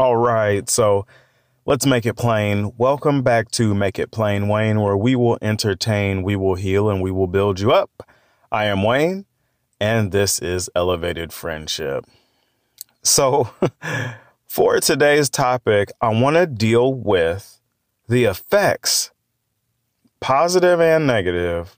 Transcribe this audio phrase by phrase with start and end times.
[0.00, 1.04] All right, so
[1.66, 2.72] let's make it plain.
[2.78, 7.02] Welcome back to Make It Plain Wayne, where we will entertain, we will heal, and
[7.02, 8.10] we will build you up.
[8.50, 9.26] I am Wayne,
[9.78, 12.06] and this is Elevated Friendship.
[13.02, 13.50] So,
[14.46, 17.60] for today's topic, I want to deal with
[18.08, 19.10] the effects,
[20.18, 21.76] positive and negative,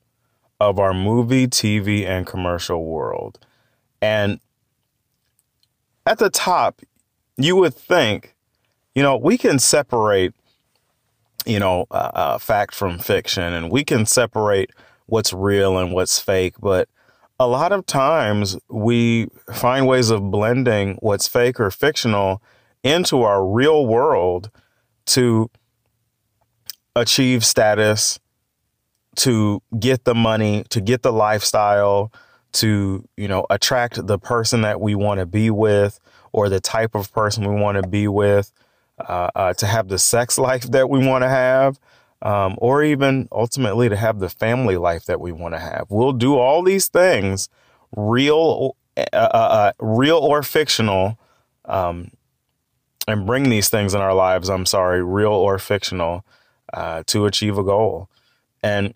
[0.61, 3.45] of our movie, TV, and commercial world.
[4.01, 4.39] And
[6.07, 6.83] at the top,
[7.37, 8.35] you would think,
[8.95, 10.35] you know, we can separate,
[11.47, 14.71] you know, uh, uh, fact from fiction and we can separate
[15.07, 16.55] what's real and what's fake.
[16.61, 16.89] But
[17.41, 22.43] a lot of times we find ways of blending what's fake or fictional
[22.85, 24.51] into our real world
[25.07, 25.51] to
[26.95, 28.21] achieve status,
[29.17, 32.13] to get the money, to get the lifestyle,
[32.53, 35.99] to, you know, attract the person that we want to be with
[36.33, 38.53] or the type of person we want to be with,
[38.99, 41.79] uh, uh, to have the sex life that we want to have,
[42.23, 45.87] um, or even ultimately to have the family life that we want to have.
[45.89, 47.49] We'll do all these things,
[47.97, 51.19] real, uh, uh, uh, real or fictional,
[51.65, 52.11] um,
[53.09, 54.49] and bring these things in our lives.
[54.49, 56.25] I'm sorry, real or fictional,
[56.73, 58.09] uh, to achieve a goal.
[58.63, 58.95] And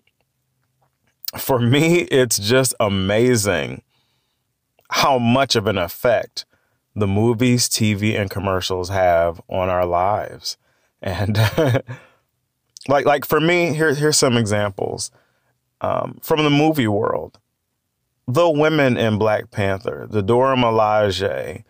[1.37, 3.83] for me, it's just amazing
[4.89, 6.45] how much of an effect
[6.97, 10.57] the movies, TV, and commercials have on our lives.
[10.99, 11.37] And
[12.87, 15.11] like like for me, here, here's some examples
[15.79, 17.39] um, from the movie world.
[18.27, 21.63] The women in Black Panther, the Dora Milaje,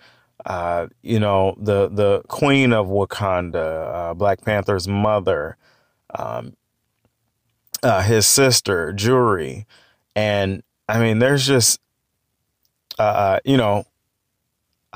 [0.46, 5.58] uh, you know, the the Queen of Wakanda, uh, Black Panther's mother,
[6.18, 6.56] um,
[7.84, 9.68] uh, his sister, Shuri,
[10.16, 11.82] and I mean, there's just,
[12.98, 13.86] uh, uh you know,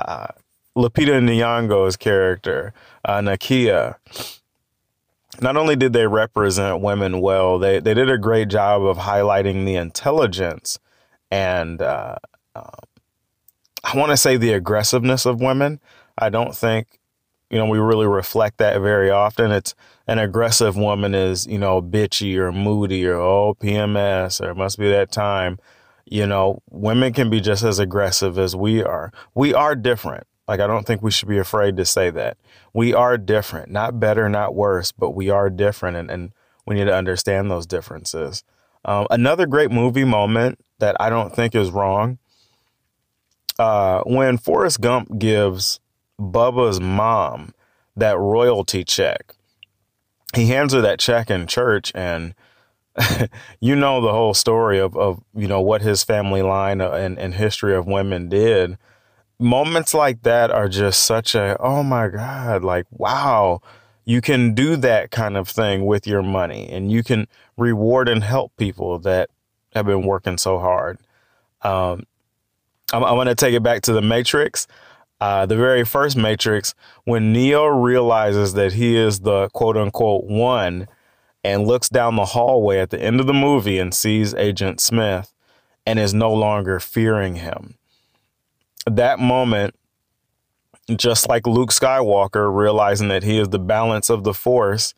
[0.07, 0.27] uh,
[0.77, 2.73] Lupita Nyong'o's character,
[3.05, 3.95] uh, Nakia.
[5.41, 9.65] Not only did they represent women well, they they did a great job of highlighting
[9.65, 10.79] the intelligence
[11.31, 12.17] and uh,
[12.53, 12.69] uh,
[13.83, 15.79] I want to say the aggressiveness of women.
[16.17, 16.99] I don't think
[17.49, 19.51] you know we really reflect that very often.
[19.51, 19.73] It's
[20.07, 24.77] an aggressive woman is you know bitchy or moody or oh PMS or it must
[24.77, 25.57] be that time
[26.05, 29.11] you know, women can be just as aggressive as we are.
[29.33, 30.25] We are different.
[30.47, 32.37] Like, I don't think we should be afraid to say that.
[32.73, 35.97] We are different, not better, not worse, but we are different.
[35.97, 36.31] And, and
[36.65, 38.43] we need to understand those differences.
[38.83, 42.17] Um, another great movie moment that I don't think is wrong
[43.59, 45.79] uh, when Forrest Gump gives
[46.19, 47.53] Bubba's mom
[47.95, 49.35] that royalty check.
[50.35, 52.33] He hands her that check in church and
[53.59, 57.17] you know the whole story of, of you know what his family line uh, and,
[57.19, 58.77] and history of women did.
[59.39, 63.61] Moments like that are just such a oh my god like wow.
[64.03, 68.23] You can do that kind of thing with your money and you can reward and
[68.23, 69.29] help people that
[69.73, 70.97] have been working so hard.
[71.61, 72.07] Um,
[72.91, 74.67] I, want to take it back to the matrix.
[75.21, 76.73] Uh, the very first matrix
[77.03, 80.87] when neo realizes that he is the quote unquote one
[81.43, 85.33] and looks down the hallway at the end of the movie and sees Agent Smith
[85.85, 87.75] and is no longer fearing him.
[88.85, 89.75] That moment,
[90.95, 94.93] just like Luke Skywalker realizing that he is the balance of the Force,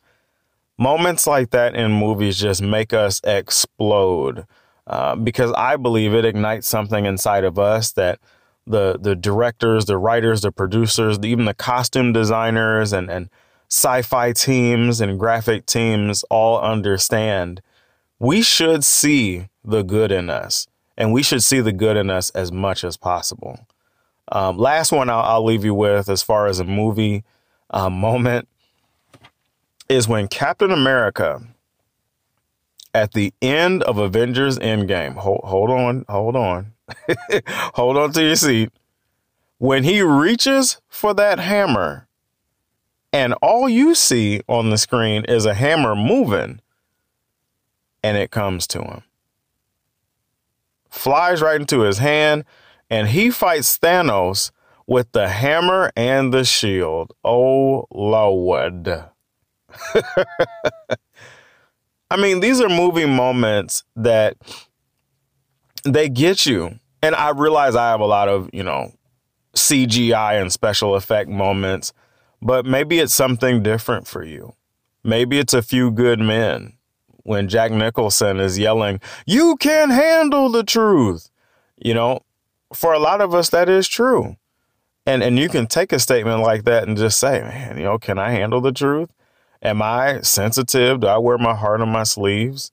[0.78, 4.46] moments like that in movies just make us explode.
[4.86, 8.20] Uh, because I believe it ignites something inside of us that
[8.66, 13.30] the the directors, the writers, the producers, even the costume designers and and
[13.74, 17.60] sci-fi teams and graphic teams all understand
[18.20, 22.30] we should see the good in us and we should see the good in us
[22.32, 23.66] as much as possible.
[24.32, 27.24] Um, last one I'll, I'll, leave you with as far as a movie
[27.72, 28.48] uh, moment
[29.90, 31.42] is when captain america
[32.94, 36.74] at the end of avengers endgame hold, hold on hold on
[37.74, 38.70] hold on to your seat.
[39.58, 42.08] When he reaches for that hammer
[43.14, 46.60] and all you see on the screen is a hammer moving
[48.04, 49.04] and it comes to him.
[50.90, 52.44] Flies right into his hand
[52.90, 54.52] and he fights Thanos
[54.88, 57.14] with the hammer and the shield.
[57.24, 58.88] Oh, Lord.
[62.12, 64.38] I mean, these are movie moments that
[65.84, 66.80] they get you.
[67.02, 68.94] And I realize I have a lot of, you know,
[69.56, 71.94] CGI and special effect moments
[72.44, 74.54] but maybe it's something different for you.
[75.04, 76.74] Maybe it's a few good men
[77.24, 81.30] when Jack Nicholson is yelling, You can't handle the truth.
[81.78, 82.20] You know,
[82.74, 84.36] for a lot of us, that is true.
[85.06, 87.98] And and you can take a statement like that and just say, man, you know,
[87.98, 89.10] can I handle the truth?
[89.62, 91.02] Am I sensitive?
[91.02, 92.72] Do I wear my heart on my sleeves?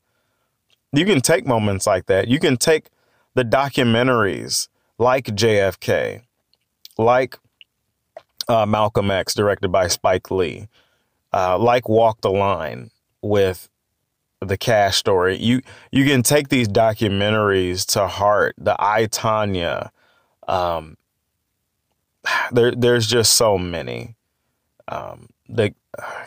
[0.93, 2.28] You can take moments like that.
[2.28, 2.90] You can take
[3.34, 4.69] the documentaries
[4.99, 6.22] like JFK,
[6.99, 7.38] like
[8.50, 10.69] uh, Malcolm X, directed by Spike Lee,
[11.32, 12.91] uh, like Walk the Line
[13.23, 13.69] with
[14.41, 15.37] the Cash story.
[15.37, 15.62] You
[15.93, 18.56] you can take these documentaries to heart.
[18.58, 19.91] The I Tonya,
[20.49, 20.97] um,
[22.52, 24.17] there there's just so many.
[24.88, 25.73] Um, the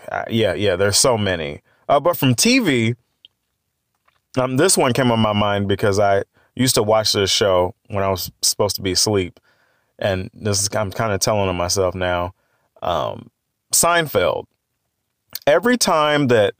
[0.09, 1.61] uh, yeah yeah there's so many.
[1.89, 2.95] Uh, but from TV,
[4.37, 6.23] um, this one came on my mind because I
[6.55, 9.39] used to watch this show when I was supposed to be asleep,
[9.99, 12.33] and this is I'm kind of telling on myself now.
[12.81, 13.29] Um,
[13.73, 14.45] Seinfeld.
[15.47, 16.53] Every time that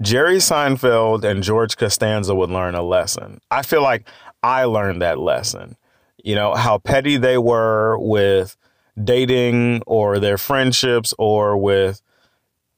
[0.00, 4.08] Jerry Seinfeld and George Costanza would learn a lesson, I feel like
[4.42, 5.76] I learned that lesson.
[6.22, 8.56] You know how petty they were with
[9.02, 12.02] dating or their friendships or with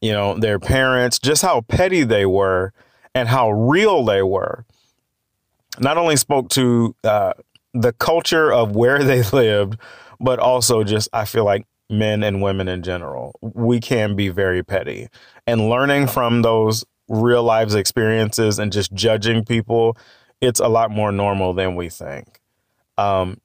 [0.01, 2.73] you know their parents, just how petty they were
[3.15, 4.65] and how real they were
[5.81, 7.33] not only spoke to uh,
[7.75, 9.77] the culture of where they lived,
[10.21, 14.63] but also just, I feel like men and women in general, we can be very
[14.63, 15.09] petty.
[15.47, 19.97] And learning from those real lives experiences and just judging people,
[20.41, 22.41] it's a lot more normal than we think.
[22.97, 23.41] Um,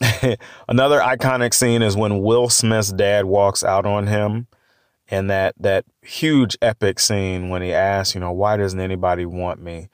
[0.68, 4.46] another iconic scene is when Will Smith's dad walks out on him
[5.08, 9.60] and that that huge epic scene when he asks, you know, why doesn't anybody want
[9.60, 9.88] me?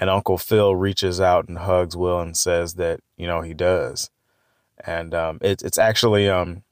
[0.00, 4.10] And Uncle Phil reaches out and hugs Will and says that, you know, he does.
[4.84, 6.62] And um, it, it's actually, um,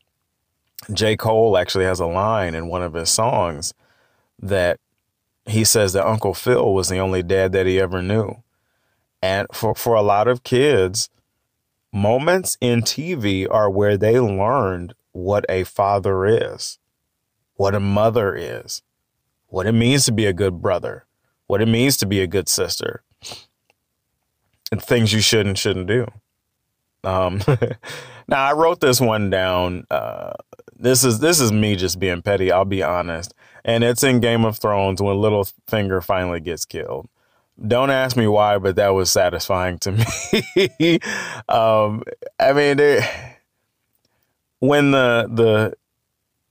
[0.91, 1.15] J.
[1.15, 3.75] Cole actually has a line in one of his songs
[4.41, 4.81] that
[5.45, 8.43] he says that Uncle Phil was the only dad that he ever knew.
[9.21, 11.11] And for, for a lot of kids,
[11.93, 16.79] moments in TV are where they learned what a father is,
[17.57, 18.83] what a mother is,
[19.49, 21.05] what it means to be a good brother,
[21.47, 23.03] what it means to be a good sister,
[24.77, 26.07] things you should and shouldn't do.
[27.05, 27.41] Um,
[28.29, 29.87] now I wrote this one down.
[29.91, 30.33] Uh,
[30.77, 32.53] this is this is me just being petty.
[32.53, 33.35] I'll be honest,
[33.65, 37.09] and it's in Game of Thrones when Littlefinger finally gets killed.
[37.67, 39.93] Don't ask me why, but that was satisfying to
[40.81, 41.01] me.
[41.49, 42.05] um,
[42.39, 43.01] I mean,
[44.61, 45.77] when the the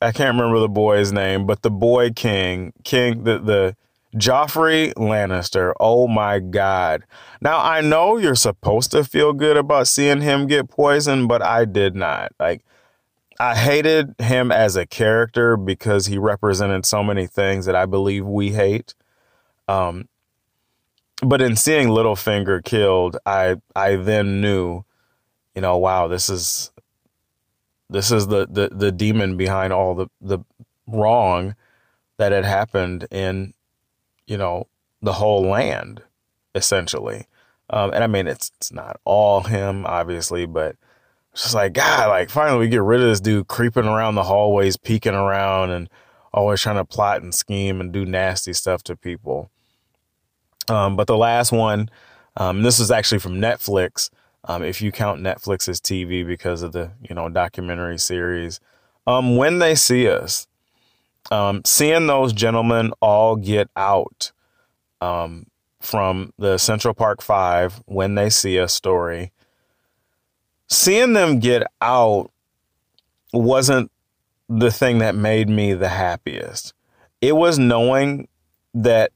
[0.01, 3.75] I can't remember the boy's name, but the boy king, king the the
[4.15, 5.73] Joffrey Lannister.
[5.79, 7.03] Oh my God.
[7.41, 11.65] Now, I know you're supposed to feel good about seeing him get poisoned, but I
[11.65, 12.31] did not.
[12.39, 12.63] Like,
[13.39, 18.25] I hated him as a character because he represented so many things that I believe
[18.25, 18.95] we hate.
[19.67, 20.07] Um,
[21.21, 24.85] but in seeing Littlefinger killed, I I then knew,
[25.55, 26.71] you know, wow, this is
[27.89, 30.39] this is the the, the demon behind all the the
[30.87, 31.55] wrong
[32.17, 33.53] that had happened in
[34.27, 34.67] you know,
[35.01, 36.01] the whole land,
[36.53, 37.25] essentially.
[37.69, 40.75] Um, and I mean, it's it's not all him, obviously, but
[41.33, 44.23] it's just like God, like finally we get rid of this dude creeping around the
[44.23, 45.89] hallways, peeking around, and
[46.33, 49.49] always trying to plot and scheme and do nasty stuff to people.
[50.69, 51.89] Um, but the last one,
[52.35, 54.09] um, this is actually from Netflix.
[54.43, 58.59] Um, if you count Netflix as TV because of the you know documentary series,
[59.05, 60.47] um, when they see us,
[61.31, 64.31] um, seeing those gentlemen all get out
[65.01, 65.47] um,
[65.79, 69.31] from the Central Park Five when they see a story,
[70.67, 72.31] seeing them get out
[73.33, 73.91] wasn't
[74.49, 76.73] the thing that made me the happiest.
[77.21, 78.27] It was knowing
[78.73, 79.11] that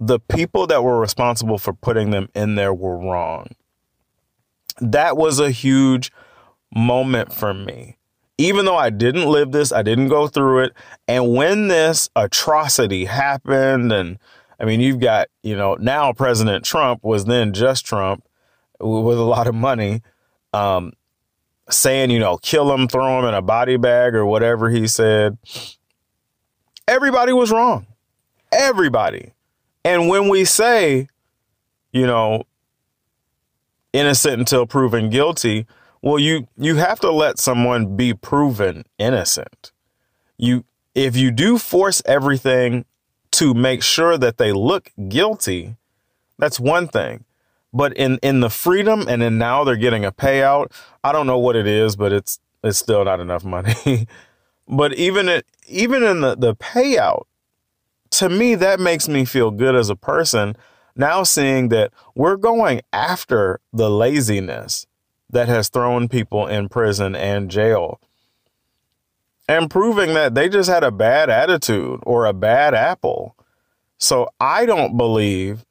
[0.00, 3.48] the people that were responsible for putting them in there were wrong.
[4.80, 6.12] That was a huge
[6.74, 7.96] moment for me
[8.38, 10.72] even though I didn't live this, I didn't go through it.
[11.08, 14.18] And when this atrocity happened, and
[14.60, 18.24] I mean, you've got, you know, now President Trump was then just Trump
[18.78, 20.02] with a lot of money,
[20.52, 20.92] um,
[21.70, 25.38] saying, you know, kill him, throw him in a body bag or whatever he said.
[26.86, 27.86] Everybody was wrong.
[28.52, 29.32] Everybody.
[29.84, 31.08] And when we say,
[31.92, 32.44] you know,
[33.92, 35.66] innocent until proven guilty,
[36.06, 39.72] well, you you have to let someone be proven innocent.
[40.38, 42.84] You if you do force everything
[43.32, 45.74] to make sure that they look guilty,
[46.38, 47.24] that's one thing.
[47.72, 50.70] But in in the freedom and then now they're getting a payout,
[51.02, 54.06] I don't know what it is, but it's it's still not enough money.
[54.68, 57.24] but even it even in the the payout,
[58.10, 60.56] to me that makes me feel good as a person
[60.94, 64.86] now seeing that we're going after the laziness
[65.30, 68.00] that has thrown people in prison and jail
[69.48, 73.36] and proving that they just had a bad attitude or a bad apple.
[73.98, 75.64] So I don't believe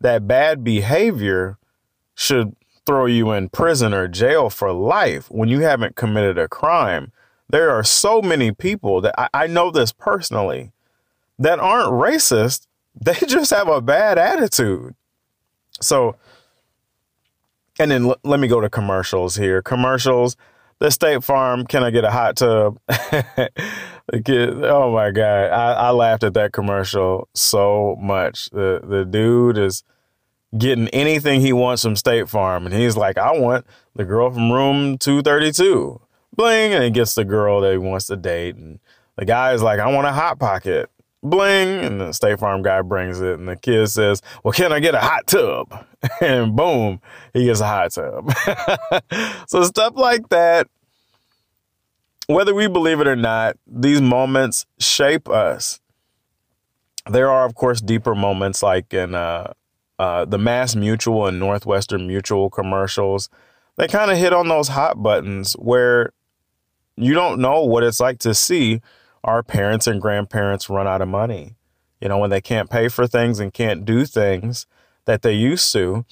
[0.00, 1.58] that bad behavior
[2.14, 7.12] should throw you in prison or jail for life when you haven't committed a crime.
[7.50, 10.72] There are so many people that I, I know this personally
[11.38, 12.66] that aren't racist.
[13.00, 14.96] They just have a bad attitude.
[15.80, 16.16] So,
[17.78, 19.62] and then l- let me go to commercials here.
[19.62, 20.36] Commercials
[20.78, 22.78] the State Farm, can I get a hot tub?
[22.88, 25.50] oh my God.
[25.50, 28.50] I, I laughed at that commercial so much.
[28.50, 29.82] The the dude is
[30.56, 32.64] getting anything he wants from State Farm.
[32.64, 36.00] And he's like, I want the girl from room 232.
[36.34, 36.72] Bling.
[36.72, 38.56] And he gets the girl that he wants to date.
[38.56, 38.78] And
[39.16, 40.90] the guy is like, I want a hot pocket.
[41.22, 41.84] Bling.
[41.84, 43.38] And the State Farm guy brings it.
[43.38, 45.86] And the kid says, Well, can I get a hot tub?
[46.20, 47.00] and boom,
[47.32, 48.32] he gets a hot tub.
[49.48, 50.68] so stuff like that,
[52.26, 55.80] whether we believe it or not, these moments shape us.
[57.10, 59.54] There are, of course, deeper moments like in uh,
[59.98, 63.30] uh, the Mass Mutual and Northwestern Mutual commercials.
[63.76, 66.12] They kind of hit on those hot buttons where
[66.96, 68.80] you don't know what it's like to see
[69.24, 71.56] our parents and grandparents run out of money.
[72.00, 74.66] You know, when they can't pay for things and can't do things
[75.04, 76.04] that they used to,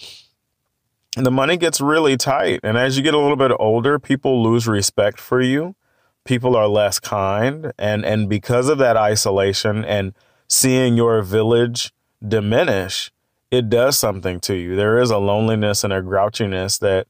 [1.16, 2.60] the money gets really tight.
[2.62, 5.76] And as you get a little bit older, people lose respect for you.
[6.24, 7.72] People are less kind.
[7.78, 10.12] And, and because of that isolation and
[10.48, 11.92] seeing your village
[12.26, 13.12] diminish,
[13.50, 14.76] it does something to you.
[14.76, 17.06] There is a loneliness and a grouchiness that,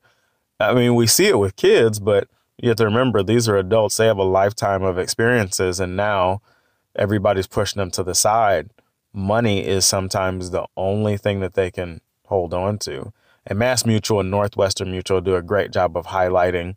[0.60, 3.96] I mean, we see it with kids, but you have to remember these are adults.
[3.96, 5.80] They have a lifetime of experiences.
[5.80, 6.40] And now
[6.94, 8.70] everybody's pushing them to the side
[9.16, 13.12] money is sometimes the only thing that they can hold on to.
[13.46, 16.76] And Mass Mutual and Northwestern Mutual do a great job of highlighting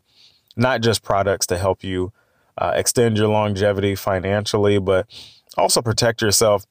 [0.56, 2.12] not just products to help you
[2.56, 5.06] uh, extend your longevity financially, but
[5.56, 6.66] also protect yourself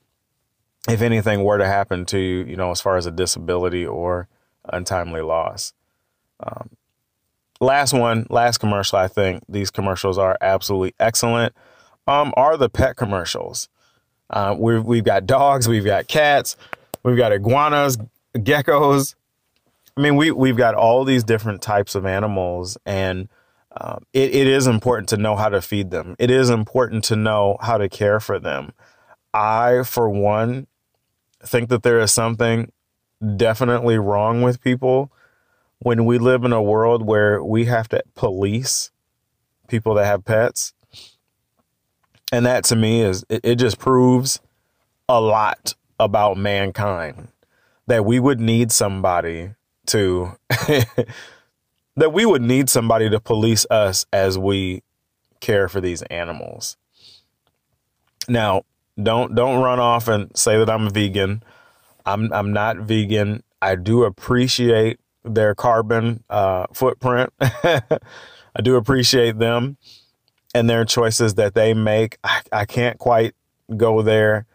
[0.88, 4.28] if anything were to happen to you, you know, as far as a disability or
[4.66, 5.74] untimely loss.
[6.40, 6.72] Um,
[7.60, 11.54] last one, last commercial, I think these commercials are absolutely excellent,
[12.08, 13.70] um, are the pet commercials.
[14.30, 16.56] Uh, we've, we've got dogs, we've got cats,
[17.04, 17.98] we've got iguanas,
[18.36, 19.16] geckos.
[19.98, 23.28] I mean, we, we've got all these different types of animals, and
[23.76, 26.16] um, it, it is important to know how to feed them.
[26.20, 28.72] It is important to know how to care for them.
[29.34, 30.68] I, for one,
[31.44, 32.72] think that there is something
[33.36, 35.12] definitely wrong with people
[35.80, 38.92] when we live in a world where we have to police
[39.68, 40.74] people that have pets
[42.32, 44.40] and that to me is, it, it just proves
[45.08, 47.30] a lot about mankind
[47.88, 49.52] that we would need somebody
[49.88, 54.84] to, that we would need somebody to police us as we
[55.40, 56.78] care for these animals.
[58.28, 58.64] Now,
[59.02, 61.42] don't don't run off and say that I'm vegan.
[62.06, 63.44] I'm I'm not vegan.
[63.62, 67.32] I do appreciate their carbon uh, footprint.
[67.42, 69.78] I do appreciate them
[70.54, 72.18] and their choices that they make.
[72.24, 73.36] I, I can't quite
[73.76, 74.46] go there.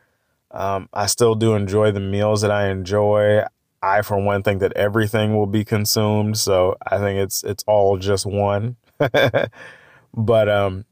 [0.50, 3.42] Um, I still do enjoy the meals that I enjoy.
[3.82, 7.98] I, for one, think that everything will be consumed, so I think it's it's all
[7.98, 8.76] just one.
[10.14, 10.84] but um,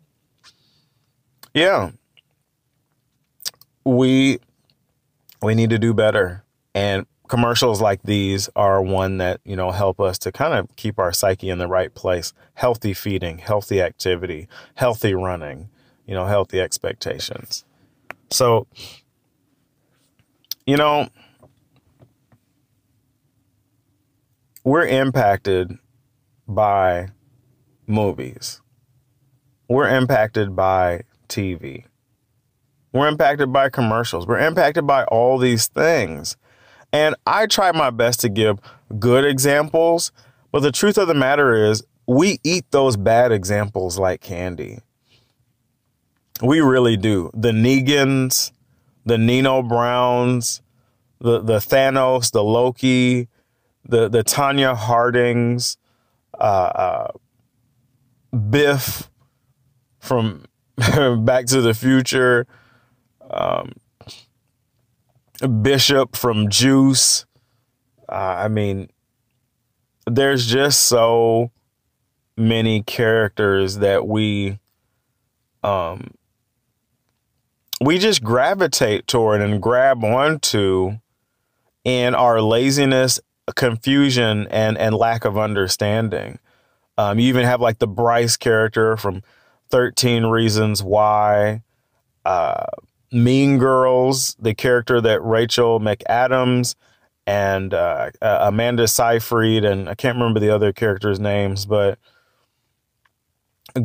[1.55, 1.93] yeah,
[3.85, 4.41] we
[5.41, 9.99] we need to do better, and commercials like these are one that you know help
[9.99, 12.35] us to kind of keep our psyche in the right place.
[12.53, 15.71] Healthy feeding healthy activity healthy running
[16.07, 17.65] you know healthy expectations.
[18.31, 18.67] So
[20.67, 21.09] you know
[24.63, 25.79] we're impacted
[26.47, 27.09] by
[27.87, 28.61] movies.
[29.71, 31.87] We're impacted by tv
[32.93, 34.27] we're impacted by commercials.
[34.27, 36.37] We're impacted by all these things
[36.93, 38.59] and I try my best to give
[38.99, 40.13] good examples,
[40.51, 44.81] but the truth of the matter is, we eat those bad examples like candy.
[46.43, 47.31] We really do.
[47.33, 48.51] The Negans,
[49.07, 50.61] the Nino Browns,
[51.21, 53.29] the, the Thanos, the Loki,
[53.89, 55.77] the, the Tonya Hardings,
[56.39, 57.13] uh,
[58.35, 59.09] uh, Biff
[60.01, 60.45] from
[60.77, 62.47] Back to the Future,
[63.31, 63.73] um,
[65.63, 67.27] Bishop from Juice.
[68.09, 68.89] Uh, I mean,
[70.07, 71.51] there's just so
[72.37, 74.59] many characters that we
[75.63, 76.13] um
[77.81, 80.99] we just gravitate toward and grab onto
[81.85, 83.21] in our laziness,
[83.57, 86.39] confusion and and lack of understanding.
[86.97, 89.23] Um, you even have like the Bryce character from
[89.71, 91.63] 13 Reasons Why.
[92.25, 92.67] Uh,
[93.13, 96.75] mean Girls, the character that Rachel McAdams
[97.27, 101.99] and uh, uh, Amanda Seyfried, and I can't remember the other characters' names, but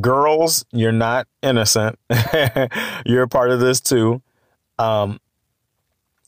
[0.01, 1.99] girls, you're not innocent.
[3.05, 4.21] you're a part of this too.
[4.79, 5.19] Um,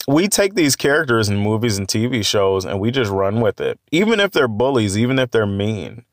[0.07, 3.79] we take these characters in movies and TV shows and we just run with it,
[3.91, 6.05] even if they're bullies, even if they're mean.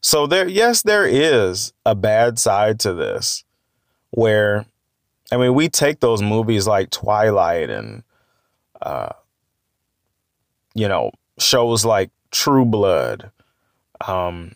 [0.00, 3.44] So there, yes, there is a bad side to this,
[4.10, 4.66] where,
[5.32, 8.02] I mean, we take those movies like Twilight and,
[8.80, 9.10] uh,
[10.74, 13.30] you know, shows like True Blood.
[14.06, 14.52] Um,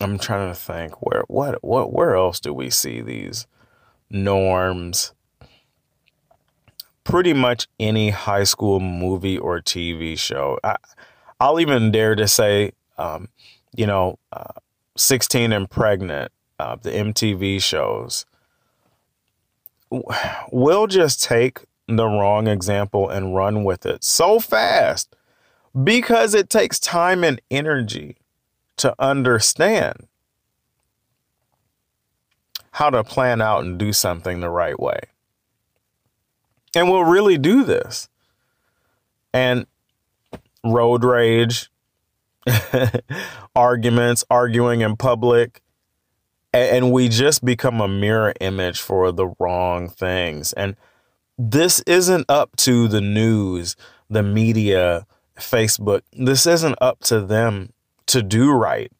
[0.00, 3.46] I'm trying to think where what what where else do we see these
[4.10, 5.12] norms?
[7.04, 10.58] Pretty much any high school movie or TV show.
[10.64, 10.76] I,
[11.38, 13.28] I'll even dare to say, um,
[13.76, 14.54] you know, uh,
[14.96, 18.26] 16 and Pregnant, uh, the MTV shows.
[19.90, 25.14] We'll just take the wrong example and run with it so fast
[25.84, 28.16] because it takes time and energy
[28.78, 30.08] to understand
[32.72, 35.00] how to plan out and do something the right way.
[36.74, 38.08] And we'll really do this.
[39.32, 39.66] And
[40.62, 41.70] road rage,
[43.56, 45.62] arguments, arguing in public,
[46.56, 50.52] and we just become a mirror image for the wrong things.
[50.52, 50.76] And
[51.38, 53.76] this isn't up to the news,
[54.08, 55.06] the media,
[55.38, 56.02] Facebook.
[56.12, 57.72] This isn't up to them
[58.06, 58.90] to do right.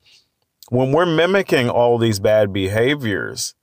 [0.69, 3.55] When we're mimicking all these bad behaviors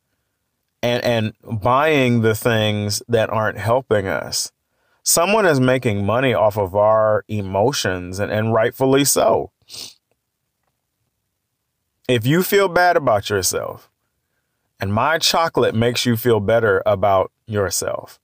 [0.81, 4.51] and, and buying the things that aren't helping us,
[5.03, 9.51] someone is making money off of our emotions and, and rightfully so.
[12.07, 13.89] If you feel bad about yourself
[14.79, 18.19] and my chocolate makes you feel better about yourself,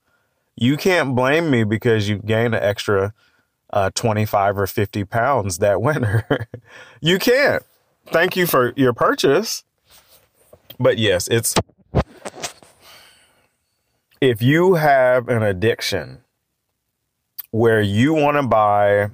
[0.54, 3.14] you can't blame me because you gained an extra
[3.72, 6.48] uh, 25 or 50 pounds that winter.
[7.00, 7.62] you can't.
[8.08, 9.64] Thank you for your purchase.
[10.78, 11.54] But yes, it's
[14.20, 16.18] if you have an addiction
[17.50, 19.10] where you want to buy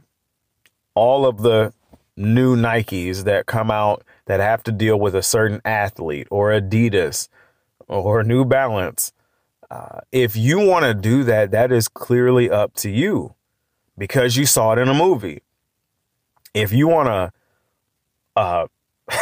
[0.94, 1.72] all of the
[2.16, 7.28] new Nikes that come out that have to deal with a certain athlete or Adidas
[7.88, 9.12] or New Balance,
[9.70, 13.34] uh, if you want to do that, that is clearly up to you
[13.98, 15.42] because you saw it in a movie.
[16.54, 17.32] If you want to
[18.36, 18.66] uh,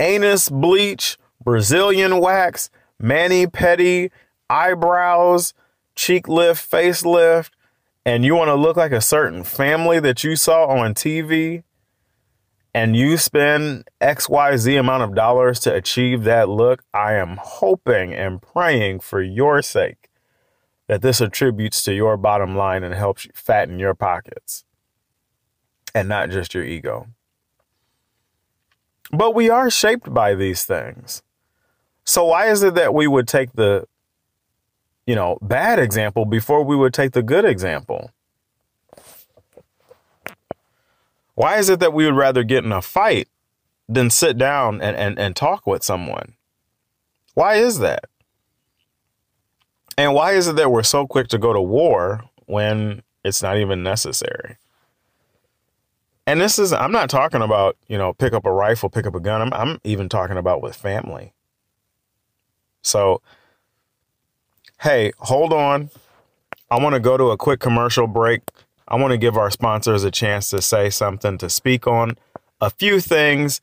[0.00, 4.10] anus bleach, Brazilian wax, mani pedi,
[4.48, 5.54] eyebrows,
[5.94, 7.50] cheek lift, facelift,
[8.04, 11.64] and you want to look like a certain family that you saw on TV,
[12.74, 18.42] and you spend XYZ amount of dollars to achieve that look, I am hoping and
[18.42, 20.10] praying for your sake
[20.88, 24.64] that this attributes to your bottom line and helps you fatten your pockets
[25.94, 27.06] and not just your ego.
[29.12, 31.22] But we are shaped by these things.
[32.04, 33.86] So why is it that we would take the
[35.06, 38.10] you know, bad example before we would take the good example?
[41.34, 43.28] Why is it that we would rather get in a fight
[43.88, 46.34] than sit down and, and, and talk with someone?
[47.34, 48.04] Why is that?
[49.96, 53.58] And why is it that we're so quick to go to war when it's not
[53.58, 54.56] even necessary?
[56.26, 59.14] And this is, I'm not talking about, you know, pick up a rifle, pick up
[59.14, 59.42] a gun.
[59.42, 61.34] I'm, I'm even talking about with family.
[62.82, 63.20] So,
[64.80, 65.90] hey, hold on.
[66.70, 68.40] I want to go to a quick commercial break.
[68.86, 72.18] I want to give our sponsors a chance to say something, to speak on
[72.60, 73.60] a few things,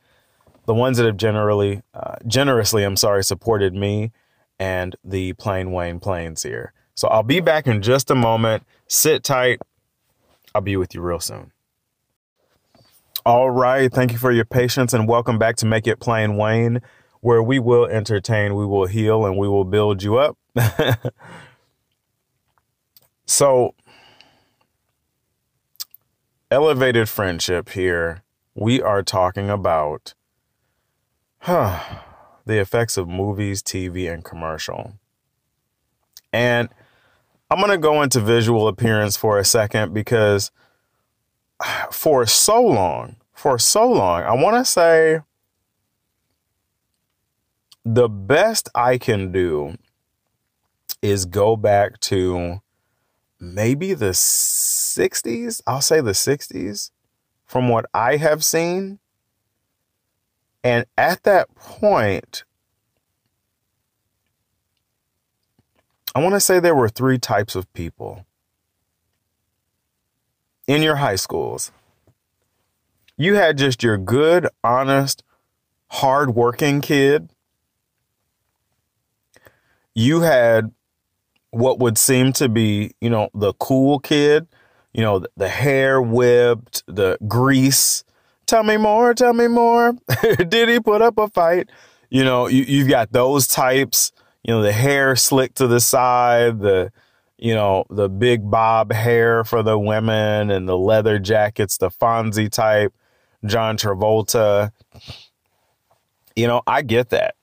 [0.65, 4.11] the ones that have generally, uh, generously, I'm sorry, supported me
[4.59, 6.73] and the Plain Wayne Plains here.
[6.95, 8.63] So I'll be back in just a moment.
[8.87, 9.59] Sit tight.
[10.53, 11.51] I'll be with you real soon.
[13.25, 13.91] All right.
[13.91, 16.81] Thank you for your patience and welcome back to Make It Plain Wayne,
[17.21, 20.37] where we will entertain, we will heal, and we will build you up.
[23.25, 23.75] so,
[26.51, 30.13] elevated friendship here, we are talking about.
[31.39, 32.01] Huh
[32.45, 34.93] the effects of movies, TV, and commercial.
[36.33, 36.69] And
[37.49, 40.51] I'm going to go into visual appearance for a second because
[41.91, 45.19] for so long, for so long, I want to say
[47.83, 49.77] the best I can do
[51.01, 52.61] is go back to
[53.39, 54.13] maybe the
[54.95, 55.61] 60s.
[55.67, 56.91] I'll say the 60s
[57.45, 58.99] from what I have seen
[60.63, 62.43] And at that point,
[66.13, 68.25] I want to say there were three types of people
[70.67, 71.71] in your high schools.
[73.17, 75.23] You had just your good, honest,
[75.91, 77.31] hardworking kid.
[79.95, 80.71] You had
[81.51, 84.47] what would seem to be, you know, the cool kid,
[84.93, 88.03] you know, the, hair whipped, the grease.
[88.45, 89.93] Tell me more, tell me more.
[90.47, 91.69] Did he put up a fight?
[92.09, 94.11] You know, you, you've got those types,
[94.43, 96.91] you know, the hair slicked to the side, the,
[97.37, 102.51] you know, the big bob hair for the women and the leather jackets, the Fonzie
[102.51, 102.93] type,
[103.45, 104.71] John Travolta.
[106.35, 107.35] You know, I get that.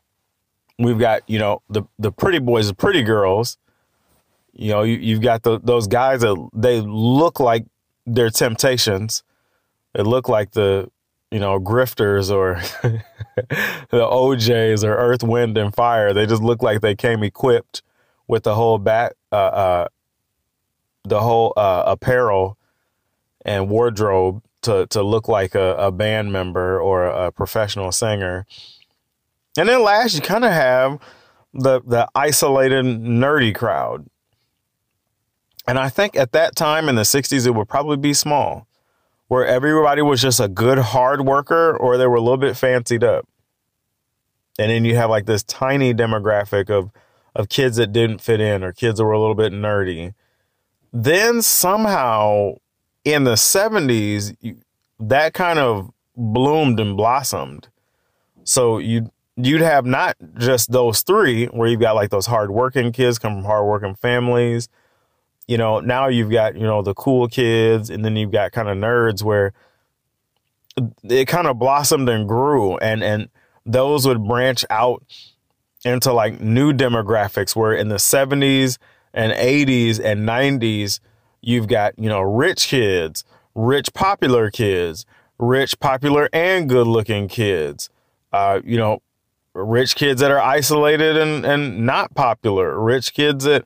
[0.78, 3.56] We've got, you know, the, the pretty boys, the pretty girls,
[4.58, 7.64] you know, you, have got the, those guys that they look like
[8.06, 9.22] they're temptations.
[9.94, 10.90] They look like the,
[11.30, 13.02] you know, Drifters or the
[13.92, 16.12] O'Jays or Earth, Wind, and Fire.
[16.12, 17.82] They just look like they came equipped
[18.26, 19.88] with the whole back, uh, uh,
[21.04, 22.58] the whole uh, apparel
[23.44, 28.44] and wardrobe to to look like a, a band member or a professional singer.
[29.56, 30.98] And then last, you kind of have
[31.54, 34.06] the the isolated nerdy crowd
[35.68, 38.66] and I think at that time in the 60s, it would probably be small,
[39.28, 43.04] where everybody was just a good hard worker or they were a little bit fancied
[43.04, 43.28] up.
[44.58, 46.90] And then you have like this tiny demographic of,
[47.36, 50.14] of kids that didn't fit in or kids that were a little bit nerdy.
[50.90, 52.54] Then somehow
[53.04, 54.56] in the 70s,
[54.98, 57.68] that kind of bloomed and blossomed.
[58.42, 63.18] So you you'd have not just those three where you've got like those hardworking kids
[63.18, 64.68] come from hardworking families
[65.48, 68.68] you know, now you've got, you know, the cool kids and then you've got kind
[68.68, 69.52] of nerds where
[71.02, 73.28] it kind of blossomed and grew and and
[73.66, 75.02] those would branch out
[75.84, 78.78] into like new demographics where in the 70s
[79.12, 81.00] and 80s and 90s
[81.40, 85.06] you've got, you know, rich kids, rich popular kids,
[85.38, 87.90] rich popular and good-looking kids.
[88.32, 89.00] Uh, you know,
[89.54, 93.64] rich kids that are isolated and and not popular, rich kids that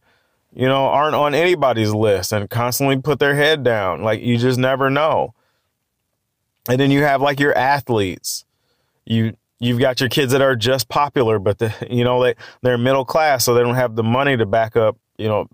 [0.55, 4.03] you know, aren't on anybody's list and constantly put their head down.
[4.03, 5.35] Like you just never know.
[6.69, 8.45] And then you have like your athletes.
[9.05, 12.79] You you've got your kids that are just popular, but the you know they they're
[12.79, 14.97] middle class, so they don't have the money to back up.
[15.17, 15.49] You know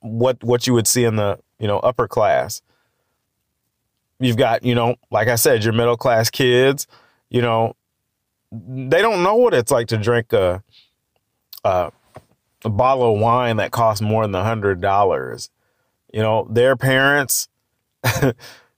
[0.00, 2.60] what what you would see in the you know upper class.
[4.18, 6.86] You've got you know like I said, your middle class kids.
[7.30, 7.76] You know
[8.52, 10.62] they don't know what it's like to drink a,
[11.64, 11.90] a
[12.64, 15.50] a bottle of wine that costs more than a hundred dollars.
[16.12, 17.48] You know, their parents,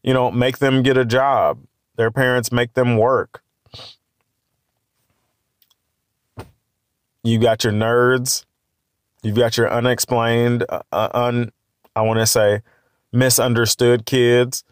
[0.03, 1.61] you know, make them get a job.
[1.96, 3.42] Their parents make them work.
[7.22, 8.44] You got your nerds.
[9.22, 11.53] You've got your unexplained, uh, uh un,
[11.96, 12.62] I want to say,
[13.12, 14.62] misunderstood kids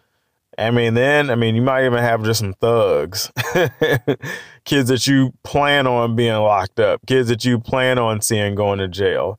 [0.56, 3.32] I mean, then, I mean, you might even have just some thugs,
[4.64, 8.78] kids that you plan on being locked up, kids that you plan on seeing going
[8.78, 9.38] to jail.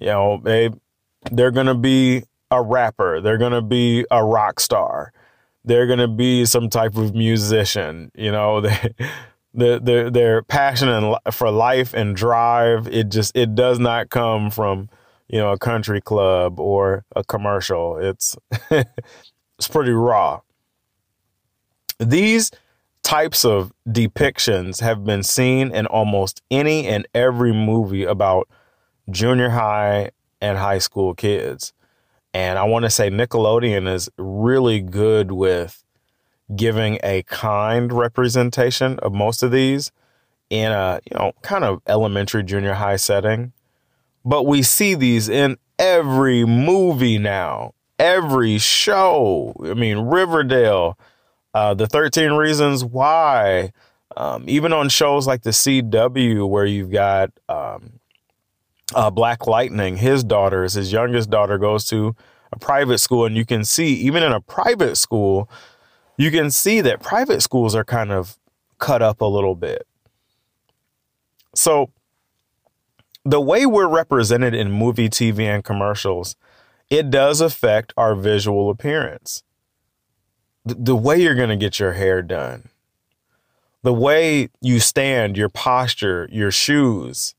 [0.00, 0.70] You know, they,
[1.30, 5.12] they're to be a rapper, they're to be a rock star,
[5.64, 8.10] they're to be some type of musician.
[8.14, 8.94] You know, they,
[9.52, 14.50] their, their, their passion and for life and drive, it just, it does not come
[14.50, 14.88] from,
[15.28, 17.98] you know, a country club or a commercial.
[17.98, 18.36] It's,
[18.70, 20.40] it's pretty raw.
[22.00, 22.50] These
[23.04, 28.48] types of depictions have been seen in almost any and every movie about
[29.10, 31.72] junior high and high school kids.
[32.32, 35.84] And I want to say Nickelodeon is really good with
[36.56, 39.92] giving a kind representation of most of these
[40.50, 43.52] in a, you know, kind of elementary junior high setting.
[44.24, 49.54] But we see these in every movie now, every show.
[49.62, 50.98] I mean, Riverdale,
[51.54, 53.72] uh, the 13 Reasons Why,
[54.16, 58.00] um, even on shows like the CW, where you've got um,
[58.94, 62.16] uh, Black Lightning, his daughters, his youngest daughter goes to
[62.52, 65.48] a private school, and you can see, even in a private school,
[66.16, 68.36] you can see that private schools are kind of
[68.78, 69.86] cut up a little bit.
[71.54, 71.90] So,
[73.24, 76.36] the way we're represented in movie, TV, and commercials,
[76.90, 79.43] it does affect our visual appearance
[80.64, 82.68] the, the way you're going to get your hair done,
[83.82, 87.34] the way you stand, your posture, your shoes,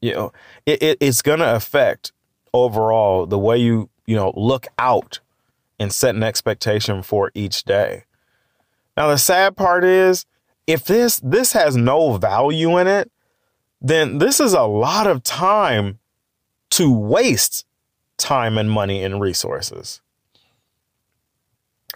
[0.00, 0.32] you know,
[0.66, 2.12] it, it it's going to affect
[2.52, 5.20] overall the way you, you know, look out
[5.78, 8.04] and set an expectation for each day.
[8.96, 10.26] Now, the sad part is
[10.66, 13.10] if this this has no value in it,
[13.80, 15.98] then this is a lot of time
[16.70, 17.64] to waste
[18.16, 20.00] time and money and resources.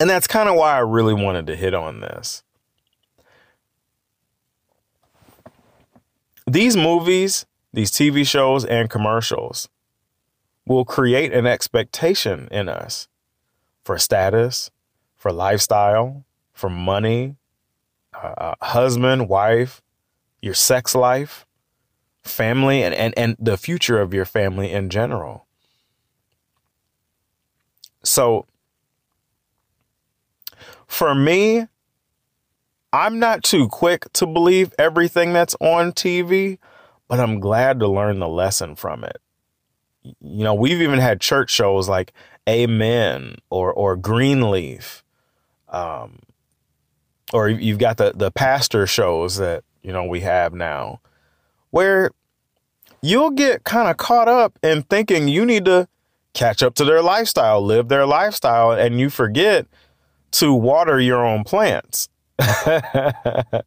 [0.02, 2.42] And that's kind of why I really wanted to hit on this.
[6.44, 9.68] These movies, these TV shows, and commercials
[10.66, 13.06] will create an expectation in us
[13.84, 14.72] for status,
[15.14, 17.36] for lifestyle, for money,
[18.12, 19.82] uh, husband, wife,
[20.40, 21.46] your sex life,
[22.24, 25.46] family, and, and, and the future of your family in general.
[28.02, 28.46] So,
[30.92, 31.66] for me,
[32.92, 36.58] I'm not too quick to believe everything that's on TV,
[37.08, 39.16] but I'm glad to learn the lesson from it.
[40.02, 42.12] You know, we've even had church shows like
[42.46, 45.02] Amen or or Greenleaf,
[45.70, 46.18] um,
[47.32, 51.00] or you've got the the pastor shows that you know we have now,
[51.70, 52.10] where
[53.00, 55.88] you'll get kind of caught up in thinking you need to
[56.34, 59.66] catch up to their lifestyle, live their lifestyle, and you forget
[60.32, 62.08] to water your own plants.
[62.38, 63.62] and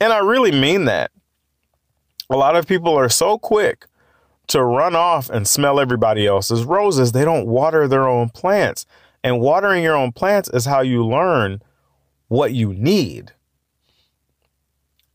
[0.00, 1.10] I really mean that.
[2.30, 3.86] A lot of people are so quick
[4.48, 8.86] to run off and smell everybody else's roses, they don't water their own plants.
[9.24, 11.62] And watering your own plants is how you learn
[12.28, 13.32] what you need.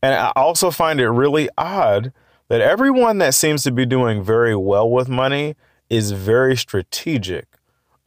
[0.02, 2.12] And I also find it really odd
[2.48, 5.56] that everyone that seems to be doing very well with money
[5.90, 7.46] is very strategic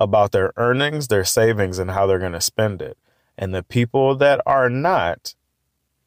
[0.04, 2.98] about their earnings, their savings, and how they're going to spend it.
[3.38, 5.36] And the people that are not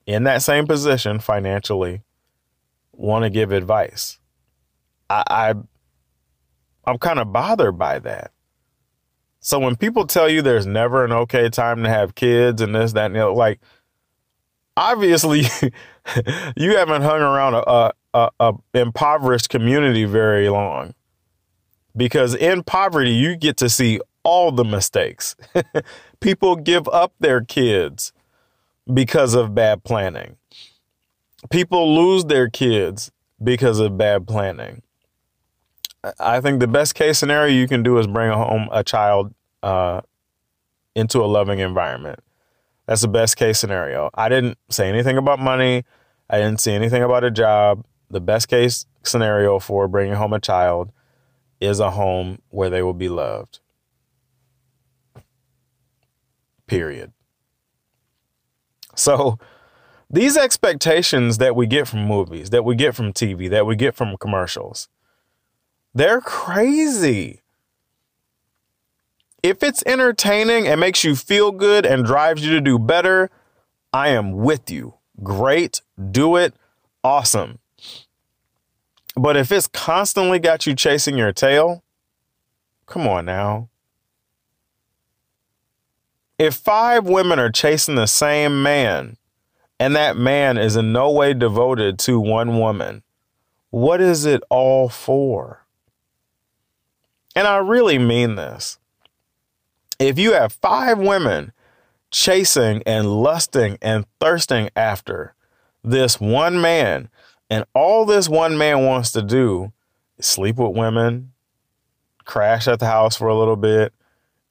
[0.06, 2.02] in that same position financially
[2.92, 4.18] want to give advice.
[5.08, 5.54] I, I
[6.86, 8.30] I'm kind of bothered by that.
[9.40, 12.92] So when people tell you there's never an okay time to have kids and this,
[12.92, 13.60] that, and the other, like
[14.76, 15.42] obviously
[16.56, 20.94] you haven't hung around a, a, a, impoverished community very long
[21.96, 25.36] because in poverty you get to see all the mistakes.
[26.20, 28.12] people give up their kids
[28.92, 30.36] because of bad planning.
[31.50, 34.82] People lose their kids because of bad planning.
[36.18, 40.00] I think the best case scenario you can do is bring home a child uh,
[40.94, 42.20] into a loving environment.
[42.86, 44.10] That's the best case scenario.
[44.14, 45.84] I didn't say anything about money.
[46.28, 47.84] I didn't say anything about a job.
[48.10, 50.90] The best case scenario for bringing home a child
[51.64, 53.60] is a home where they will be loved.
[56.66, 57.12] Period.
[58.94, 59.38] So,
[60.10, 63.94] these expectations that we get from movies, that we get from TV, that we get
[63.94, 64.88] from commercials,
[65.92, 67.42] they're crazy.
[69.42, 73.30] If it's entertaining and makes you feel good and drives you to do better,
[73.92, 74.94] I am with you.
[75.22, 75.82] Great.
[76.10, 76.54] Do it.
[77.02, 77.58] Awesome.
[79.16, 81.84] But if it's constantly got you chasing your tail,
[82.86, 83.68] come on now.
[86.38, 89.16] If five women are chasing the same man
[89.78, 93.04] and that man is in no way devoted to one woman,
[93.70, 95.64] what is it all for?
[97.36, 98.78] And I really mean this.
[99.98, 101.52] If you have five women
[102.10, 105.34] chasing and lusting and thirsting after
[105.82, 107.08] this one man,
[107.50, 109.72] and all this one man wants to do
[110.18, 111.32] is sleep with women,
[112.24, 113.92] crash at the house for a little bit,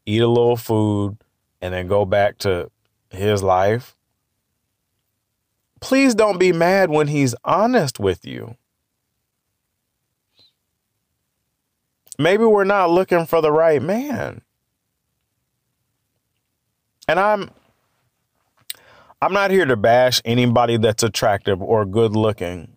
[0.06, 1.18] eat a little food,
[1.62, 2.70] and then go back to
[3.10, 3.96] his life.
[5.80, 8.56] Please don't be mad when he's honest with you.
[12.18, 14.42] maybe we're not looking for the right man.
[17.08, 17.52] And I'm
[19.22, 22.73] I'm not here to bash anybody that's attractive or good looking.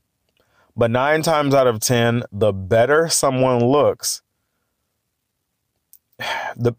[0.76, 4.22] But 9 times out of 10, the better someone looks,
[6.56, 6.74] the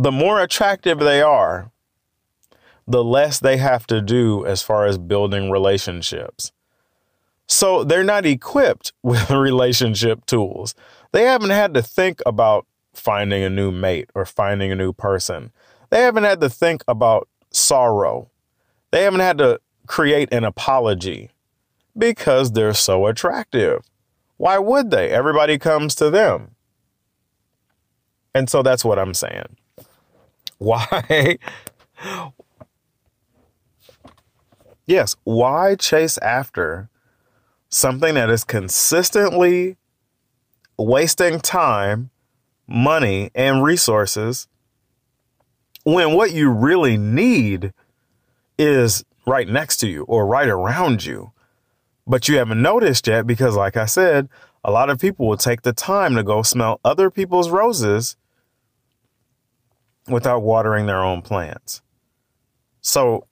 [0.00, 1.72] the more attractive they are,
[2.86, 6.52] the less they have to do as far as building relationships.
[7.48, 10.74] So they're not equipped with relationship tools.
[11.12, 15.50] They haven't had to think about finding a new mate or finding a new person.
[15.90, 18.30] They haven't had to think about sorrow.
[18.92, 21.30] They haven't had to create an apology
[21.98, 23.82] because they're so attractive.
[24.36, 25.10] Why would they?
[25.10, 26.54] Everybody comes to them.
[28.34, 29.56] And so that's what I'm saying.
[30.58, 31.38] Why?
[34.86, 36.88] yes, why chase after
[37.68, 39.76] something that is consistently
[40.76, 42.10] wasting time,
[42.66, 44.48] money, and resources
[45.84, 47.72] when what you really need
[48.58, 51.32] is right next to you or right around you.
[52.08, 54.30] But you haven't noticed yet because, like I said,
[54.64, 58.16] a lot of people will take the time to go smell other people's roses
[60.08, 61.82] without watering their own plants.
[62.80, 63.26] So,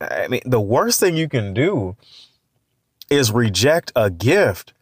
[0.00, 1.96] I mean, the worst thing you can do
[3.10, 4.72] is reject a gift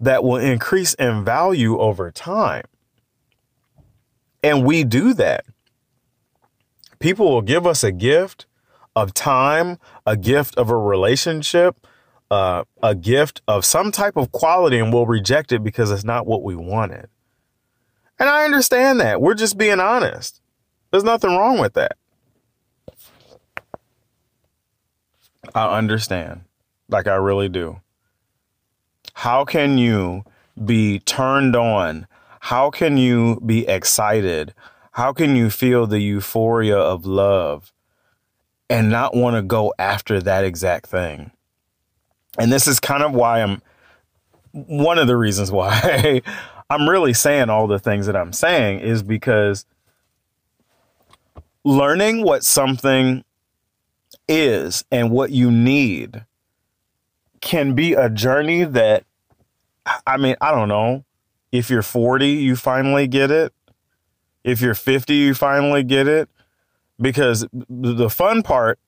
[0.00, 2.64] that will increase in value over time.
[4.42, 5.44] And we do that.
[6.98, 8.46] People will give us a gift
[8.96, 11.86] of time, a gift of a relationship,
[12.32, 16.26] uh, a gift of some type of quality, and we'll reject it because it's not
[16.26, 17.08] what we wanted.
[18.18, 19.20] And I understand that.
[19.20, 20.40] We're just being honest.
[20.90, 21.98] There's nothing wrong with that.
[25.54, 26.44] I understand.
[26.88, 27.82] Like I really do.
[29.12, 30.24] How can you
[30.64, 32.06] be turned on?
[32.40, 34.54] How can you be excited?
[34.92, 37.74] How can you feel the euphoria of love
[38.70, 41.30] and not want to go after that exact thing?
[42.38, 43.62] And this is kind of why I'm
[44.52, 46.22] one of the reasons why
[46.70, 49.66] I'm really saying all the things that I'm saying is because
[51.64, 53.24] learning what something
[54.28, 56.24] is and what you need
[57.40, 59.04] can be a journey that
[60.06, 61.04] I mean, I don't know.
[61.50, 63.52] If you're 40, you finally get it.
[64.44, 66.28] If you're 50, you finally get it.
[67.00, 68.78] Because the fun part,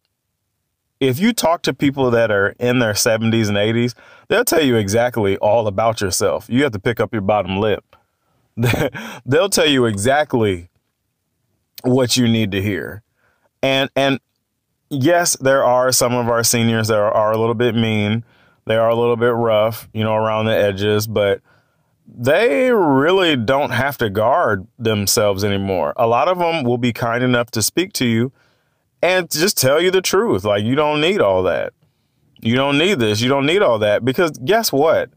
[1.01, 3.95] if you talk to people that are in their 70s and 80s,
[4.29, 6.47] they'll tell you exactly all about yourself.
[6.49, 7.97] You have to pick up your bottom lip.
[9.27, 10.71] they'll tell you exactly
[11.83, 13.03] what you need to hear.
[13.63, 14.21] And and
[14.91, 18.25] yes, there are some of our seniors that are, are a little bit mean
[18.67, 21.41] they are a little bit rough, you know, around the edges, but
[22.07, 25.93] they really don't have to guard themselves anymore.
[25.97, 28.33] A lot of them will be kind enough to speak to you
[29.05, 30.45] and just tell you the truth.
[30.45, 31.73] Like, you don't need all that.
[32.41, 33.21] You don't need this.
[33.21, 34.05] You don't need all that.
[34.05, 35.11] Because guess what?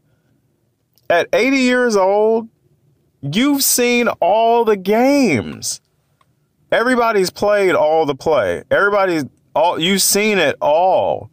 [1.10, 2.48] At 80 years old,
[3.20, 5.80] you've seen all the games.
[6.70, 8.62] Everybody's played all the play.
[8.70, 9.24] Everybody's
[9.54, 11.30] all, you've seen it all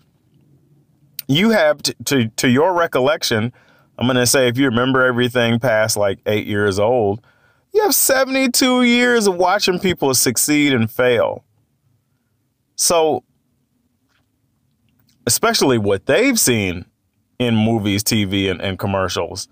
[1.27, 3.51] you have to, to, to your recollection,
[3.97, 7.21] I'm going to say if you remember everything past like eight years old,
[7.73, 11.43] you have 72 years of watching people succeed and fail.
[12.75, 13.23] So,
[15.25, 16.85] especially what they've seen
[17.39, 19.47] in movies, TV, and, and commercials.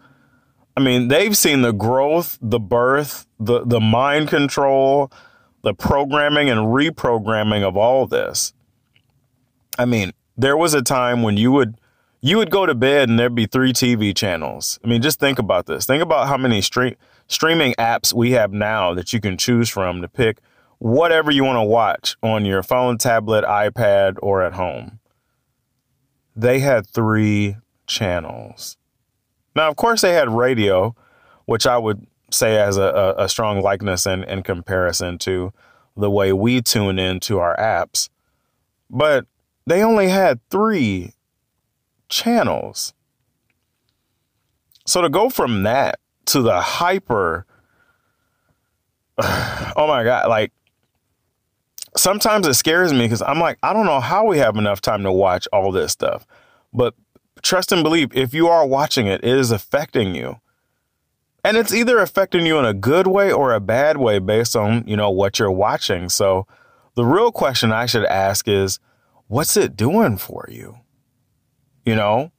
[0.75, 5.11] I mean, they've seen the growth, the birth, the, the mind control,
[5.61, 8.53] the programming and reprogramming of all this.
[9.77, 11.77] I mean, there was a time when you would
[12.21, 14.79] you would go to bed and there'd be three TV channels.
[14.81, 15.85] I mean, just think about this.
[15.85, 16.95] Think about how many stream
[17.27, 20.39] streaming apps we have now that you can choose from to pick
[20.83, 24.99] whatever you want to watch on your phone, tablet, iPad, or at home.
[26.35, 27.55] They had three
[27.87, 28.75] channels.
[29.55, 30.93] Now, of course, they had radio,
[31.45, 35.53] which I would say has a, a, strong likeness and, and comparison to
[35.95, 38.09] the way we tune into our apps.
[38.89, 39.25] But
[39.65, 41.13] they only had three
[42.09, 42.93] channels.
[44.85, 47.45] So to go from that to the hyper,
[49.17, 50.51] oh my God, like
[51.95, 55.03] sometimes it scares me because I'm like, I don't know how we have enough time
[55.03, 56.25] to watch all this stuff.
[56.73, 56.95] But
[57.41, 60.39] trust and believe, if you are watching it, it is affecting you.
[61.43, 64.87] And it's either affecting you in a good way or a bad way based on,
[64.87, 66.07] you know, what you're watching.
[66.09, 66.47] So
[66.95, 68.79] the real question I should ask is,
[69.27, 70.77] what's it doing for you?
[71.85, 72.31] You know,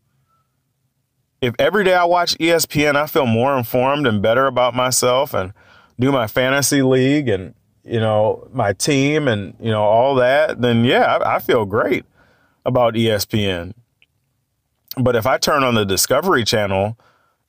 [1.43, 5.53] if every day I watch ESPN, I feel more informed and better about myself and
[6.01, 10.85] do my fantasy league and, you know, my team and, you know, all that, then
[10.85, 12.05] yeah, I, I feel great
[12.65, 13.75] about ESPN.
[14.97, 16.97] But if I turn on the Discovery Channel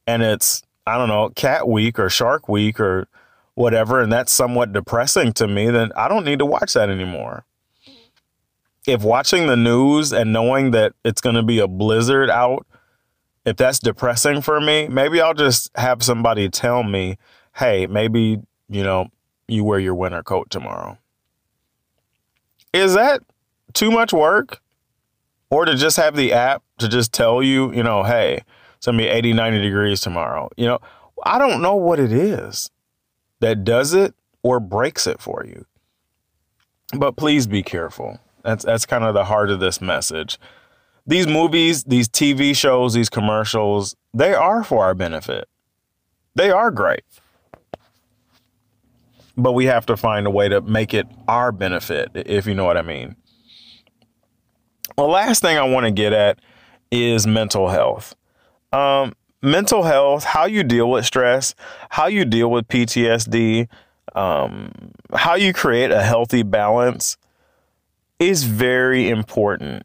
[0.08, 3.08] and it's, I don't know, Cat Week or Shark Week or
[3.54, 7.46] whatever, and that's somewhat depressing to me, then I don't need to watch that anymore
[8.88, 12.66] if watching the news and knowing that it's going to be a blizzard out,
[13.46, 17.18] if that's depressing for me, maybe I'll just have somebody tell me,
[17.56, 18.40] hey, maybe,
[18.70, 19.08] you know,
[19.48, 20.98] you wear your winter coat tomorrow.
[22.74, 23.22] Is that
[23.74, 24.62] too much work?
[25.50, 28.42] Or to just have the app to just tell you, you know, hey,
[28.76, 30.50] it's to be 80, 90 degrees tomorrow.
[30.58, 30.80] You know,
[31.24, 32.72] I don't know what it is
[33.40, 35.66] that does it or breaks it for you.
[36.98, 38.20] But please be careful.
[38.44, 40.40] That's that's kind of the heart of this message.
[41.08, 45.48] These movies, these TV shows, these commercials, they are for our benefit.
[46.36, 47.04] They are great.
[49.38, 52.66] But we have to find a way to make it our benefit, if you know
[52.66, 53.16] what I mean.
[54.96, 56.40] The last thing I want to get at
[56.90, 58.16] is mental health.
[58.72, 61.54] Um, mental health, how you deal with stress,
[61.90, 63.68] how you deal with PTSD,
[64.16, 64.72] um,
[65.14, 67.18] how you create a healthy balance
[68.20, 69.84] is very important.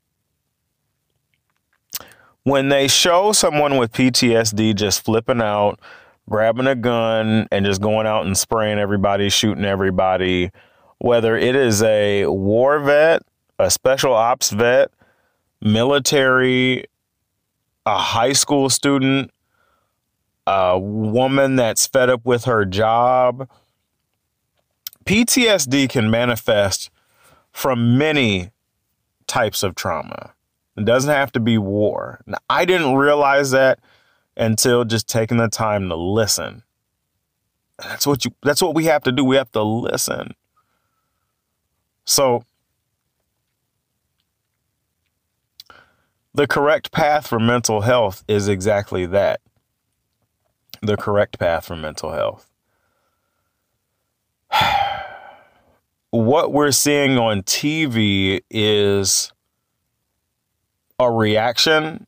[2.45, 5.79] When they show someone with PTSD just flipping out,
[6.31, 10.51] grabbing a gun, and just going out and spraying everybody, shooting everybody,
[10.99, 13.22] whether it is a war vet,
[13.59, 14.91] a special ops vet,
[15.61, 16.85] military,
[17.85, 19.31] a high school student,
[20.47, 23.49] a woman that's fed up with her job,
[25.05, 26.91] PTSD can manifest
[27.53, 28.51] from many
[29.26, 30.33] types of trauma.
[30.76, 32.20] It doesn't have to be war.
[32.26, 33.81] Now, I didn't realize that
[34.41, 36.62] until just taking the time to listen.
[37.78, 39.24] That's what you that's what we have to do.
[39.24, 40.34] We have to listen.
[42.05, 42.45] So
[46.34, 49.41] the correct path for mental health is exactly that.
[50.82, 52.51] The correct path for mental health.
[56.11, 59.32] what we're seeing on TV is
[60.99, 62.07] a reaction,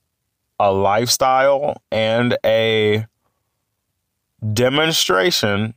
[0.63, 3.07] a lifestyle, and a
[4.53, 5.75] demonstration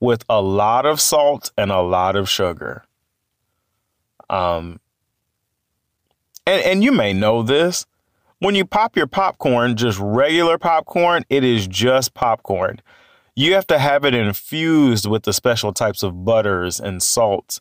[0.00, 2.84] with a lot of salt and a lot of sugar.
[4.28, 4.80] Um,
[6.46, 7.86] and, and you may know this.
[8.38, 12.80] When you pop your popcorn, just regular popcorn, it is just popcorn
[13.40, 17.60] you have to have it infused with the special types of butters and salts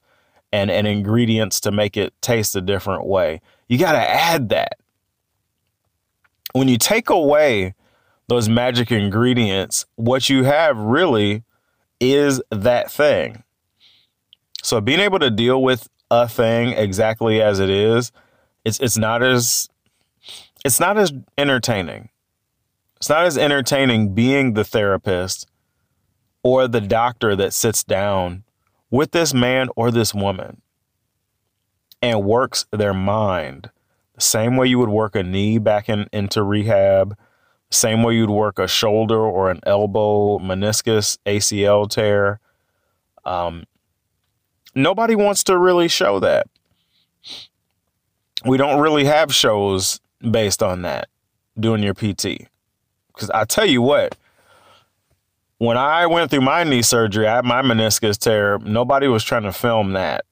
[0.52, 3.39] and, and ingredients to make it taste a different way.
[3.68, 4.80] You got to add that.
[6.54, 7.76] When you take away
[8.28, 11.43] those magic ingredients, what you have really
[12.00, 13.43] is that thing.
[14.62, 18.12] So being able to deal with a thing exactly as it is,
[18.66, 19.70] it's it's not as
[20.66, 22.10] it's not as entertaining.
[22.97, 25.47] It's not as entertaining being the therapist
[26.43, 28.43] or the doctor that sits down
[28.89, 30.62] with this man or this woman
[32.02, 33.72] and works their mind
[34.20, 37.17] same way you would work a knee back in, into rehab,
[37.72, 42.39] same way you'd work a shoulder or an elbow, meniscus, ACL tear.
[43.26, 43.65] Um,
[44.74, 46.47] nobody wants to really show that.
[48.45, 51.09] We don't really have shows based on that,
[51.59, 52.47] doing your PT.
[53.13, 54.15] Because I tell you what,
[55.57, 58.57] when I went through my knee surgery, I had my meniscus tear.
[58.59, 60.24] Nobody was trying to film that.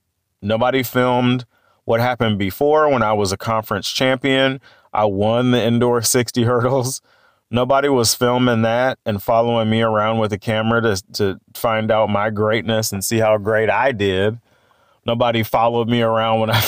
[0.42, 1.46] Nobody filmed
[1.88, 4.60] what happened before when I was a conference champion.
[4.92, 7.02] I won the indoor 60 hurdles.
[7.50, 12.10] Nobody was filming that and following me around with a camera to, to find out
[12.10, 14.38] my greatness and see how great I did.
[15.06, 16.60] Nobody followed me around when I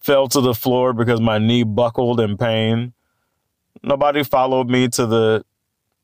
[0.00, 2.94] fell to the floor because my knee buckled in pain.
[3.82, 5.44] Nobody followed me to the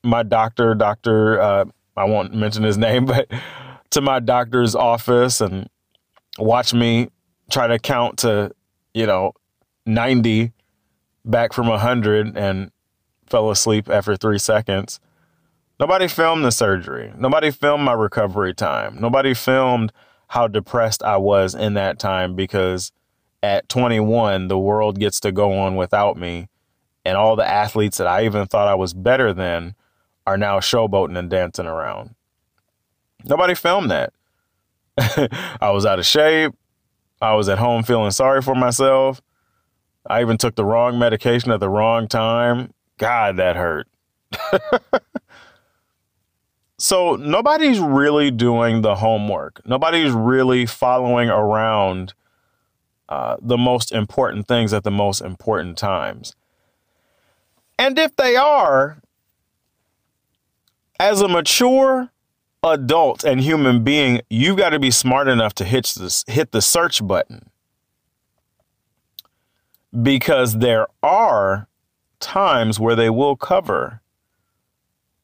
[0.02, 1.64] my doctor, Doctor uh,
[1.96, 3.32] I won't mention his name, but
[3.92, 5.70] to my doctor's office and
[6.38, 7.08] watch me
[7.50, 8.52] try to count to,
[8.94, 9.32] you know,
[9.86, 10.52] 90
[11.24, 12.70] back from 100 and
[13.26, 15.00] fell asleep after three seconds.
[15.80, 17.12] Nobody filmed the surgery.
[17.16, 18.98] Nobody filmed my recovery time.
[19.00, 19.92] Nobody filmed
[20.28, 22.92] how depressed I was in that time because
[23.42, 26.48] at 21, the world gets to go on without me.
[27.04, 29.74] And all the athletes that I even thought I was better than
[30.26, 32.14] are now showboating and dancing around.
[33.24, 34.12] Nobody filmed that.
[35.60, 36.54] I was out of shape.
[37.20, 39.20] I was at home feeling sorry for myself.
[40.06, 42.72] I even took the wrong medication at the wrong time.
[42.96, 43.88] God, that hurt.
[46.78, 49.60] so nobody's really doing the homework.
[49.66, 52.14] Nobody's really following around
[53.08, 56.34] uh, the most important things at the most important times.
[57.78, 59.00] And if they are,
[61.00, 62.10] as a mature
[62.62, 66.62] adult and human being, you've got to be smart enough to hit this, hit the
[66.62, 67.50] search button.
[70.02, 71.68] Because there are
[72.20, 74.02] times where they will cover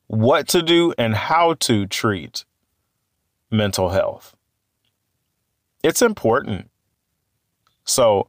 [0.06, 2.44] what to do and how to treat
[3.50, 4.34] mental health.
[5.82, 6.70] It's important.
[7.84, 8.26] So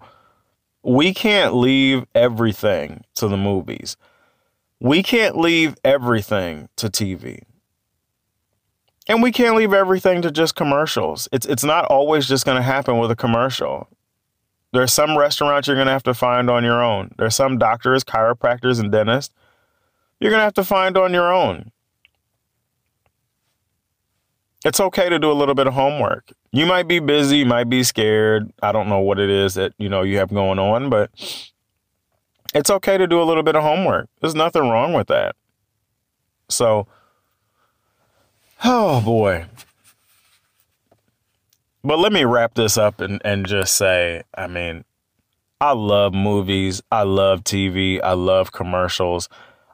[0.84, 3.96] we can't leave everything to the movies
[4.80, 7.44] we can't leave everything to TV.
[9.08, 11.28] And we can't leave everything to just commercials.
[11.32, 13.88] It's it's not always just going to happen with a commercial.
[14.74, 17.12] There's some restaurants you're going to have to find on your own.
[17.18, 19.34] There's some doctors, chiropractors and dentists
[20.20, 21.72] you're going to have to find on your own.
[24.64, 26.32] It's okay to do a little bit of homework.
[26.52, 28.52] You might be busy, you might be scared.
[28.64, 31.12] I don't know what it is that, you know, you have going on, but
[32.56, 34.10] it's okay to do a little bit of homework.
[34.22, 35.36] There's nothing wrong with that.
[36.50, 36.88] So,
[38.66, 39.46] oh boy.
[41.84, 44.84] But let me wrap this up and, and just say, I mean,
[45.62, 46.82] I love movies.
[46.92, 48.00] I love TV.
[48.04, 49.30] I love commercials.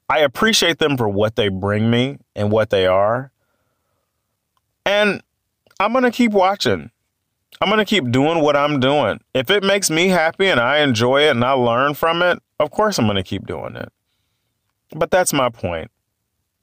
[0.10, 3.32] I appreciate them for what they bring me and what they are.
[4.86, 5.24] And
[5.80, 6.92] I'm going to keep watching.
[7.62, 9.22] I'm going to keep doing what I'm doing.
[9.34, 12.72] If it makes me happy and I enjoy it and I learn from it, of
[12.72, 13.92] course I'm going to keep doing it.
[14.94, 15.92] But that's my point.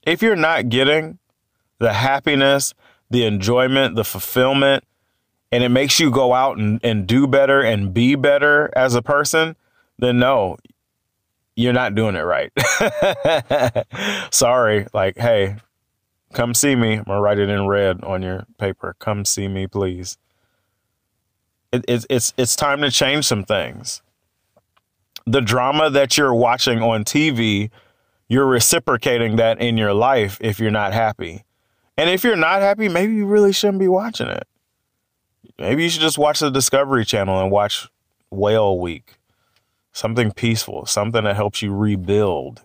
[0.02, 1.18] If you're not getting
[1.78, 2.74] the happiness,
[3.10, 4.84] the enjoyment, the fulfillment,
[5.50, 9.02] and it makes you go out and, and do better and be better as a
[9.02, 9.56] person,
[9.98, 10.56] then no,
[11.56, 12.52] you're not doing it right.
[14.32, 14.86] Sorry.
[14.92, 15.56] Like, hey,
[16.32, 16.98] come see me.
[16.98, 18.94] I'm going to write it in red on your paper.
[18.98, 20.18] Come see me, please.
[21.72, 24.02] It, it, it's, it's time to change some things.
[25.26, 27.70] The drama that you're watching on TV,
[28.28, 31.44] you're reciprocating that in your life if you're not happy.
[31.98, 34.46] And if you're not happy, maybe you really shouldn't be watching it.
[35.58, 37.88] Maybe you should just watch the Discovery Channel and watch
[38.30, 39.18] Whale Week.
[39.92, 42.64] Something peaceful, something that helps you rebuild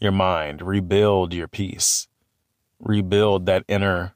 [0.00, 2.08] your mind, rebuild your peace,
[2.80, 4.14] rebuild that inner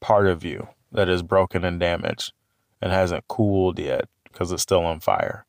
[0.00, 2.32] part of you that is broken and damaged
[2.82, 5.46] and hasn't cooled yet because it's still on fire.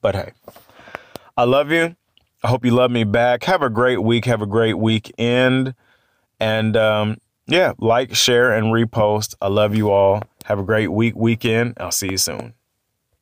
[0.00, 0.32] But hey,
[1.36, 1.96] I love you.
[2.44, 3.42] I hope you love me back.
[3.44, 4.26] Have a great week.
[4.26, 5.74] Have a great weekend.
[6.40, 9.34] And um, yeah, like, share, and repost.
[9.40, 10.22] I love you all.
[10.44, 11.74] Have a great week, weekend.
[11.78, 12.54] I'll see you soon.